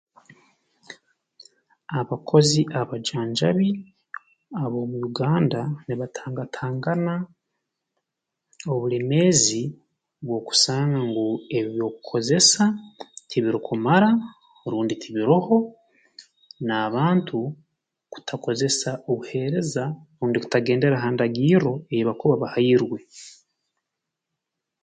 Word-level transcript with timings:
Abakozi 1.99 2.61
abajanjabi 2.79 3.69
ob'omu 4.63 4.97
Uganda 5.09 5.61
nibatangatangana 5.85 7.15
obulemeezi 8.73 9.61
bw'okusanga 10.25 10.99
ngu 11.09 11.27
ebyokukozesa 11.59 12.63
tibirukumara 13.29 14.09
rundi 14.71 14.93
tibiroho 15.01 15.57
n'abantu 16.67 17.39
kutakozesa 18.11 18.89
obuheereza 19.09 19.83
rundi 20.17 20.37
kutagendera 20.43 20.95
ha 21.03 21.07
ndagirro 21.13 21.73
ei 21.93 22.05
bakuba 22.07 22.35
bahairwe 22.43 22.99